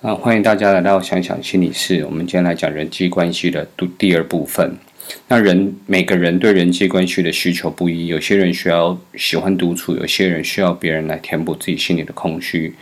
[0.00, 2.04] 啊，欢迎大家来到想想心理室。
[2.04, 3.66] 我们今天来讲人际关系的
[3.98, 4.76] 第二部分。
[5.26, 12.72] 那人每个人对人际关系的需求不一，有些人需要喜欢独处，有些人需要别人来填补自己心里的空虚。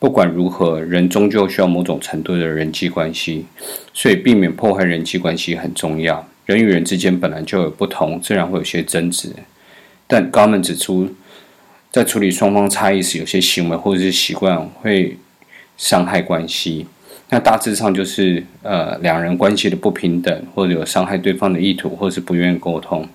[0.00, 3.46] 不管如何，人终究需要某种程度的人际关系，
[3.94, 6.28] 所以避免破坏人际关系很重要。
[6.46, 9.28] 人与人之间本来就有不同，自然会有些争执。
[10.08, 11.08] 但高门指出，
[11.92, 15.16] 在处理双方差异时，有些行为或者是习惯会。
[15.80, 16.86] 伤害关系，
[17.30, 23.08] 那大致上就是呃两人关系的不平等，或者有伤害对方的意图，或者是不愿意沟通。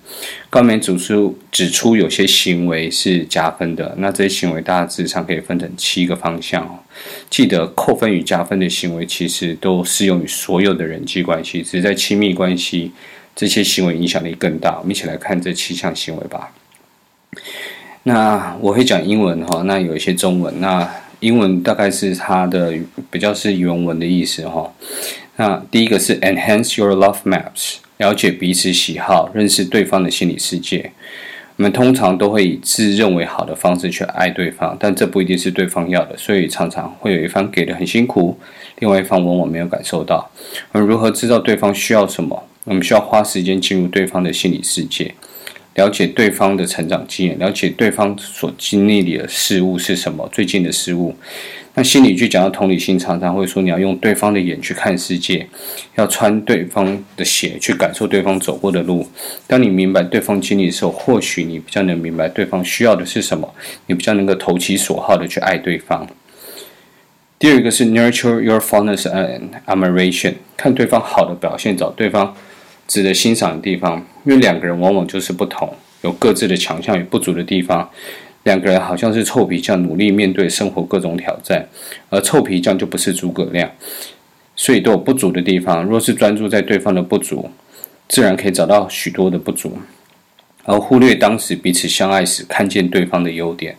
[0.50, 6.84] 高门指出指出有些行为是加分的，那这些行为大致上可以分成七个方向。
[7.30, 12.90] 记得扣分与加分的行为其实都适用于所有的人际关系，只是在亲密关系
[13.36, 14.76] 这些行为影响力更大。
[14.80, 16.52] 我们一起来看这七项行为吧。
[18.02, 20.90] 那我会讲英文哈，那有一些中文那。
[21.20, 22.74] 英文大概是它的
[23.10, 24.72] 比较是原文的意思哈。
[25.36, 30.92] 那第一个是 enhance your love maps，了解彼此喜好，认识对方的心理世界。
[31.56, 38.38] 我们通常都会以自认为好的方式去爱对方，但这不一定是对方要的，所以常常会有一方给的很辛苦，
[38.80, 40.30] 另外一方往往没有感受到。
[40.72, 42.44] 我们如何知道对方需要什么？
[42.64, 45.14] 我们需要花时间进入对方的心理世界。
[45.76, 51.14] 了解对方的成长经验，了解对方所经历的事物是什么，最近的事物。
[51.78, 55.46] 那心理剧讲到同理心，常常会说你要用对方的眼去看世界，
[55.96, 59.06] 要穿对方的鞋去感受对方走过的路。
[59.46, 63.54] 当你明白对方经历的时候，或许你比较能明白对方需要的是什么，
[63.88, 66.08] 你比较能够投其所好的去爱对方。
[67.38, 72.34] 第二个是 nurture your fondness and admiration，看对方好的表现，找对方
[72.86, 75.72] 值得欣赏的地方，因为两个人往往就是不同，
[76.02, 77.90] 有各自的强项与不足的地方。
[78.44, 81.68] 两个人好像是臭皮匠，努力面对生活各种挑战，
[82.10, 83.68] 而臭皮匠就不是诸葛亮，
[84.54, 85.84] 所以都有不足的地方。
[85.84, 87.50] 若是专注在对方的不足，
[88.08, 89.76] 自然可以找到许多的不足，
[90.62, 93.76] 而忽略当时彼此相爱时看见对方的优点。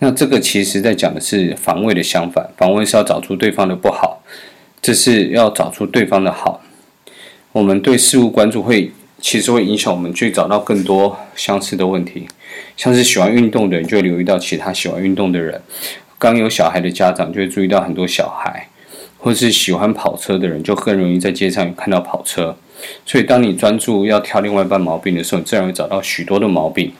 [0.00, 4.20] 那这个其实在讲的是防卫的相反，防卫是要找出对方的不好，
[4.82, 6.60] 这是要找出对方的好。
[7.58, 8.88] 我们对事物关注会，
[9.20, 12.28] 其实会影响我们去找到更多相似的问题。
[12.76, 15.60] 像是喜欢运动的人，就会留意到其他喜欢运动的人；
[16.20, 18.68] 刚有小孩的家长，就会注意到很多小孩；
[19.18, 22.56] 或是喜欢跑车的人，就更容易在街上看到跑车。
[23.04, 26.92] 所以，当你专注要挑另外一半毛病的时候，自然会找到许多的毛病。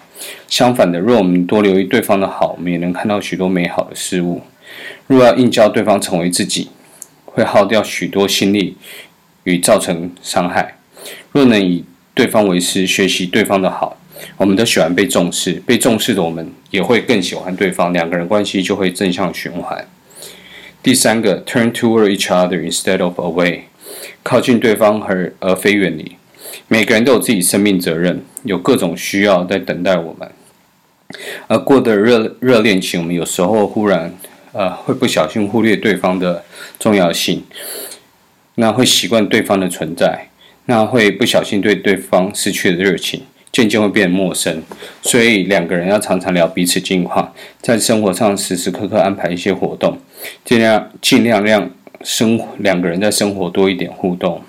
[0.48, 4.42] 相反的，若我们多留意对方的好，我们也能看到许多美好的事物。
[5.06, 6.68] 若要硬教对方成为自己，
[7.24, 8.76] 会耗掉许多心力。
[9.44, 10.76] 与造成伤害。
[11.32, 11.84] 若能以
[12.14, 13.96] 对方为师，学习对方的好，
[14.36, 15.52] 我们都喜欢被重视。
[15.66, 19.86] 被重视的我们也会更喜欢对方，两个人关系就会正向循环。
[20.82, 23.60] 第三个，turn toward each other instead of away，
[24.22, 26.16] 靠近对方而而非远离。
[26.66, 30.30] 每个人都有自己生命责任，有各种需要在等待我们。
[31.46, 34.12] 而过的热热恋情，我们有时候忽然
[34.52, 36.44] 呃会不小心忽略对方的
[36.78, 37.42] 重要性。
[38.60, 40.28] 那会习惯对方的存在，
[40.66, 44.60] 那会不小心对对方失去了热情，渐渐会变陌生。
[45.00, 47.32] 所以两个人要常常聊彼此近况，
[47.62, 49.98] 在生活上时时刻刻安排一些活动，
[50.44, 51.70] 尽量尽量让
[52.02, 54.42] 生两个人在生活多一点互动。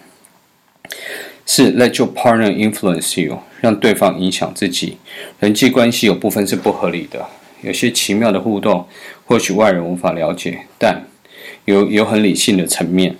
[1.46, 4.98] 是 Let your partner influence you，让对方影响自己。
[5.40, 7.28] 人际关系有部分是不合理的，
[7.62, 8.88] 有些奇妙的互动，
[9.26, 11.06] 或许外人无法了解，但
[11.66, 13.16] 有有很理性的层面。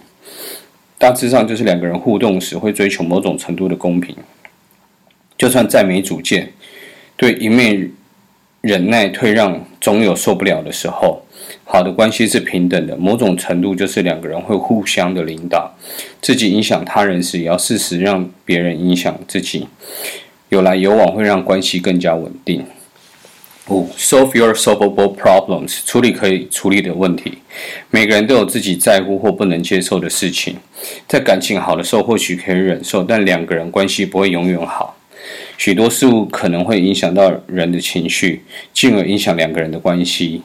[1.00, 4.16] 大致上就是两个人互动时会追求某种程度的公平，
[5.38, 6.52] 就算再没主见，
[7.16, 7.90] 对一面
[8.60, 11.26] 忍耐退让，总有受不了的时候。
[11.64, 15.74] 好的关系是平等的，某种程度就是两个人会互相的领导，
[16.22, 19.68] 自己影响他人时，也要适时让别人影响自己，
[20.50, 22.66] 有来有往会让关系更加稳定。
[23.70, 27.38] 五，solve your solvable problems，处理可以处理的问题。
[27.92, 30.56] 每个人都有自己在乎或不能接受的事情，
[31.08, 34.98] 在感情好的时候或许可以忍受，但两个人关系不会永远好。
[35.58, 38.42] 许多事物可能会影响到人的情绪，
[38.74, 40.42] 进而影响两个人的关系。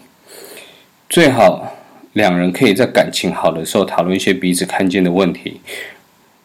[1.09, 1.75] 最好
[2.13, 5.61] 两人可以在感情好的时候讨论一些彼此看见的问题。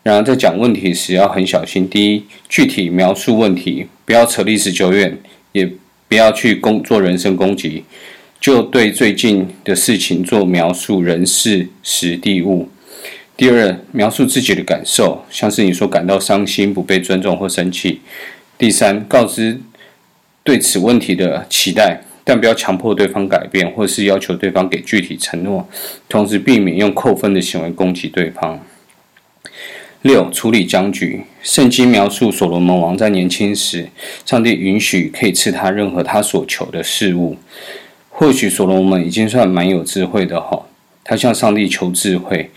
[0.04, 1.90] 然而在讲问题时要很小心。
[1.90, 5.18] 第一，具体描述问题，不要扯历史久远，
[5.52, 5.70] 也。
[6.10, 7.86] 不要去攻做人身攻击，
[8.42, 12.68] 就对最近的事情做描述，人事时地物。
[13.38, 18.02] 第二，描述自己的感受，像是你说感到伤心、不被尊重或生气。
[18.58, 19.62] 第三，告知
[20.44, 25.70] 对此问题的期待，但不要强迫对方改变，或是要求对方给具体承诺，
[26.10, 28.60] 同时避免用扣分的行为攻击对方。
[30.02, 31.24] 六、处理僵局。
[31.42, 33.90] 圣经描述所罗门王在年轻时，
[34.26, 37.38] 上帝允许可以赐他任何他所求的事物。
[38.10, 40.66] 或许所罗门已经算蛮有智慧的哈，
[41.04, 42.50] 他向上帝求智慧，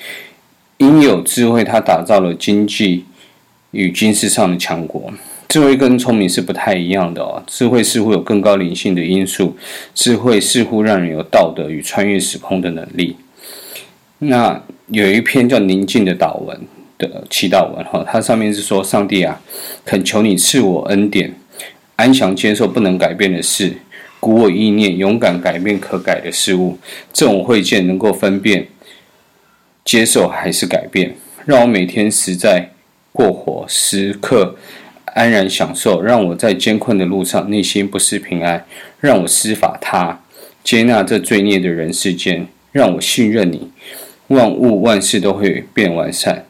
[0.78, 3.04] 因有智慧，他打造了经济
[3.70, 5.12] 与军事上的强国。
[5.48, 9.56] 智慧跟聪明是不太一样的哦，智慧似乎有更高灵性的因素，
[9.94, 13.16] 智慧似乎让人有道德与穿越时空的能力。
[14.18, 16.56] 那有一篇叫《宁静的祷文》。
[17.08, 19.40] 的祈祷文哈，它上面是说：上帝啊，
[19.84, 21.34] 恳求你赐我恩典，
[21.96, 23.74] 安详接受不能改变的事，
[24.20, 26.78] 鼓我意念，勇敢改变可改的事物。
[27.12, 28.68] 这种会见能够分辨
[29.84, 31.14] 接受还是改变，
[31.44, 32.70] 让我每天实在
[33.12, 34.56] 过活，时刻
[35.06, 36.00] 安然享受。
[36.00, 38.64] 让我在艰困的路上内心不失平安，
[39.00, 40.20] 让我施法他
[40.62, 43.70] 接纳这罪孽的人世间，让我信任你，
[44.28, 46.41] 万物万事都会变完善。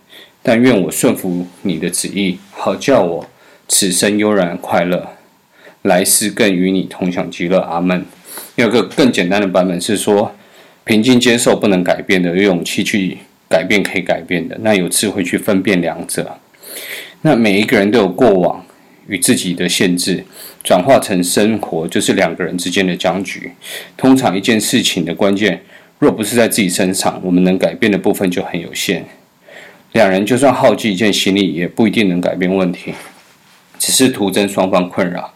[0.42, 3.28] 但愿我顺服你的旨意，好叫我
[3.68, 5.08] 此生悠然快乐，
[5.82, 7.60] 来世更与你同享极乐。
[7.60, 8.04] 阿门。
[8.56, 10.34] 有个更简单的版本是说：
[10.84, 13.18] 平静接受不能改变的，有勇气去
[13.48, 16.38] 改变可以改变的，那有智慧去分辨两者。
[17.20, 18.64] 那每一个人都有过往
[19.06, 20.24] 与自己的限制，
[20.64, 23.52] 转化成生活就是两个人之间的僵局。
[23.96, 25.62] 通常一件事情的关键，
[26.00, 29.04] 若不是在自己身上，我们能改变的部分就很有限。
[29.92, 32.94] 两人就算耗尽一件心力，也不一定能改变问题，
[33.78, 35.32] 只是徒增双方困扰。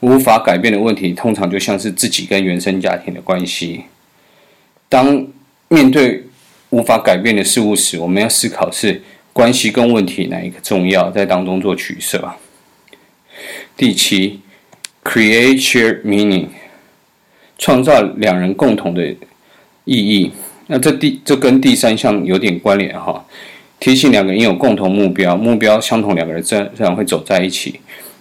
[0.00, 3.84] 无法改变的问题，通常就像是自己跟原生家庭的关系。
[4.88, 5.26] 当
[5.68, 6.24] 面对
[6.70, 9.02] 无法改变的事物时，我们要思考是
[9.32, 12.32] 关系跟问题哪一个重要，在当中做取舍。
[13.76, 14.40] 第七
[15.04, 16.46] ，create shared meaning，
[17.58, 19.14] 创造两人共同的
[19.84, 20.32] 意义。
[20.66, 23.24] 那这第这跟第三项有点关联哈。
[23.80, 27.80] 提醒两个人有共同目标，目标相同，两个人自然自然会走在一起。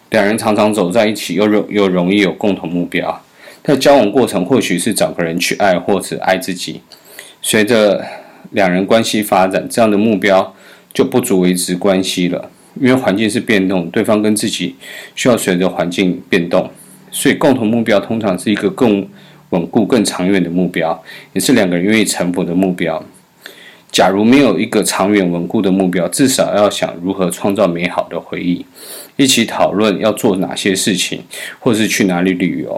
[0.09, 3.21] 两人常常走在一起，又容又容易有共同目标。
[3.61, 6.81] 在交往过程，或许是找个人去爱，或者爱自己。
[7.41, 8.03] 随着
[8.51, 10.55] 两人关系发展，这样的目标
[10.93, 14.75] 就不足维持关系了，因为环境是变动，对方跟自己
[15.13, 16.71] 需要随着环境变动，
[17.11, 19.05] 所以共同目标通常是一个更
[19.49, 21.03] 稳固、更长远的目标，
[21.33, 23.03] 也是两个人愿意臣服的目标。
[23.99, 28.65] 假如没有一个长远稳固的目标，至少要想如何创造美好的回忆，
[29.17, 31.21] 一起讨论要做哪些事情，
[31.59, 32.69] 或是去哪里旅游。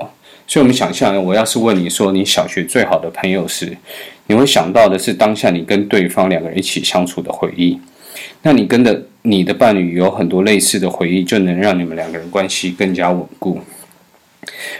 [0.48, 3.78] 所以，我们想象，我要是问你说你小学最好的朋友时，
[4.26, 7.80] 你会想到的是当下你跟对方两个人一起相处的回忆。
[8.42, 13.60] 那你跟的你的伴侣有很多类似的回忆，就能让你们两个人关系更加稳固。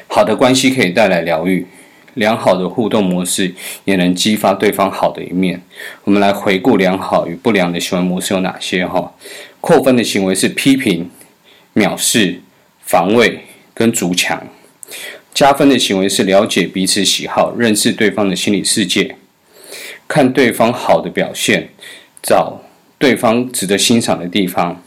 [0.08, 1.68] 好的关系可以带来疗愈。
[2.16, 3.54] 良好的互动模式
[3.86, 5.62] 也能激发对方好的一面。
[6.04, 8.86] 我们来回顾良好与不良的行为模式有哪些？
[8.86, 9.14] 哈，
[9.60, 11.10] 扣分的行为是批评、
[11.76, 12.42] 藐视、
[12.82, 14.40] 防卫跟筑墙；
[15.34, 19.16] 加分的行为是了解彼此喜好、认识对方的心理世界、
[20.08, 21.70] 看对方好的表现、
[22.22, 22.62] 找
[22.98, 24.84] 对方值得欣赏的地方、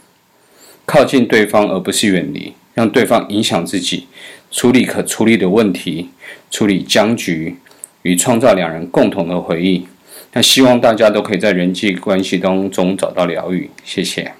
[0.85, 4.07] 靠近对方而不是远离，让对方影响自己。
[4.51, 6.09] 处理可处理的问题，
[6.49, 7.55] 处理僵局，
[8.03, 9.85] 与创造两人共同的回忆。
[10.33, 13.69] 那希望大家都可以在人际关系当中找到疗愈。
[13.83, 14.33] 谢谢。